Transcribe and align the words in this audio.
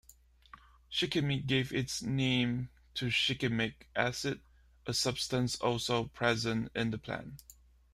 "Shikimi" 0.91 1.45
gave 1.45 1.71
its 1.71 2.01
name 2.01 2.71
to 2.95 3.11
shikimic 3.11 3.85
acid, 3.95 4.41
a 4.87 4.95
substance 4.95 5.57
also 5.57 6.05
present 6.05 6.71
in 6.73 6.89
the 6.89 6.97
plant. 6.97 7.43